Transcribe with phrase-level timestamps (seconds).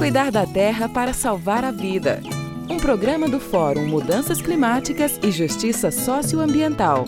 [0.00, 2.22] Cuidar da terra para salvar a vida.
[2.70, 7.04] Um programa do Fórum Mudanças Climáticas e Justiça Socioambiental.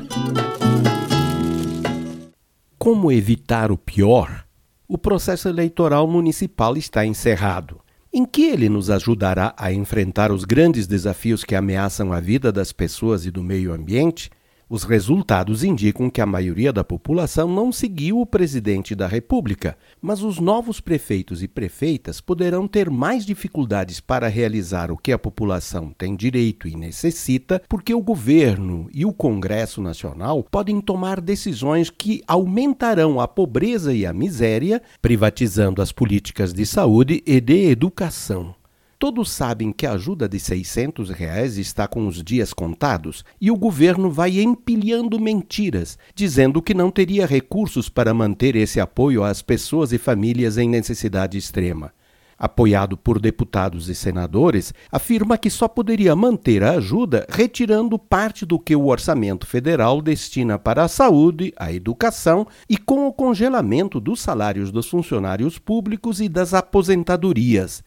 [2.78, 4.44] Como evitar o pior?
[4.86, 7.80] O processo eleitoral municipal está encerrado.
[8.12, 12.72] Em que ele nos ajudará a enfrentar os grandes desafios que ameaçam a vida das
[12.72, 14.30] pessoas e do meio ambiente?
[14.72, 20.22] Os resultados indicam que a maioria da população não seguiu o presidente da República, mas
[20.22, 25.90] os novos prefeitos e prefeitas poderão ter mais dificuldades para realizar o que a população
[25.90, 32.22] tem direito e necessita, porque o governo e o Congresso Nacional podem tomar decisões que
[32.26, 38.61] aumentarão a pobreza e a miséria, privatizando as políticas de saúde e de educação.
[39.02, 43.56] Todos sabem que a ajuda de 600 reais está com os dias contados e o
[43.56, 49.92] governo vai empilhando mentiras, dizendo que não teria recursos para manter esse apoio às pessoas
[49.92, 51.92] e famílias em necessidade extrema.
[52.38, 58.56] Apoiado por deputados e senadores, afirma que só poderia manter a ajuda retirando parte do
[58.56, 64.20] que o orçamento federal destina para a saúde, a educação e com o congelamento dos
[64.20, 67.82] salários dos funcionários públicos e das aposentadorias.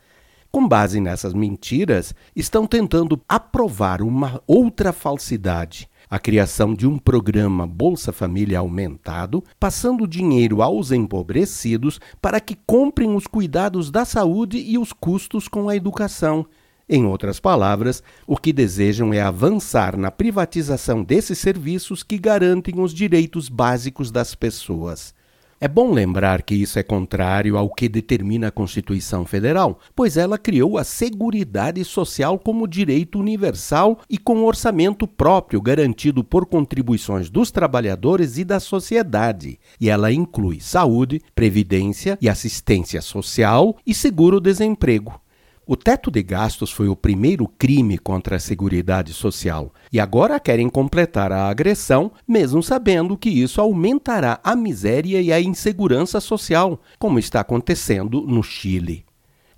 [0.56, 5.90] Com base nessas mentiras, estão tentando aprovar uma outra falsidade.
[6.10, 13.14] A criação de um programa Bolsa Família aumentado, passando dinheiro aos empobrecidos para que comprem
[13.14, 16.46] os cuidados da saúde e os custos com a educação.
[16.88, 22.94] Em outras palavras, o que desejam é avançar na privatização desses serviços que garantem os
[22.94, 25.14] direitos básicos das pessoas.
[25.60, 30.38] É bom lembrar que isso é contrário ao que determina a Constituição Federal, pois ela
[30.38, 37.52] criou a Seguridade Social como direito universal e com orçamento próprio garantido por contribuições dos
[37.52, 45.25] trabalhadores e da sociedade, e ela inclui saúde, previdência e assistência social e seguro-desemprego.
[45.68, 50.70] O teto de gastos foi o primeiro crime contra a Seguridade Social e agora querem
[50.70, 57.18] completar a agressão, mesmo sabendo que isso aumentará a miséria e a insegurança social, como
[57.18, 59.06] está acontecendo no Chile.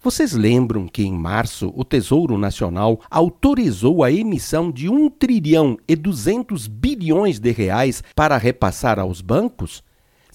[0.02, 5.94] Vocês lembram que em março o Tesouro Nacional autorizou a emissão de 1 trilhão e
[5.94, 9.84] 200 bilhões de reais para repassar aos bancos?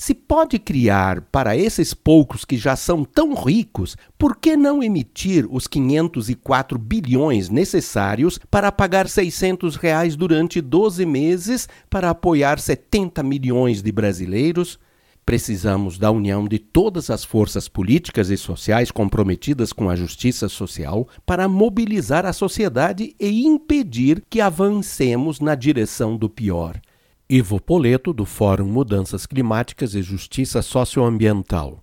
[0.03, 5.47] Se pode criar para esses poucos que já são tão ricos, por que não emitir
[5.49, 13.81] os 504 bilhões necessários para pagar 600 reais durante 12 meses para apoiar 70 milhões
[13.81, 14.77] de brasileiros?
[15.25, 21.07] Precisamos da união de todas as forças políticas e sociais comprometidas com a justiça social
[21.25, 26.81] para mobilizar a sociedade e impedir que avancemos na direção do pior.
[27.35, 31.83] Ivo Poleto, do Fórum Mudanças Climáticas e Justiça Socioambiental.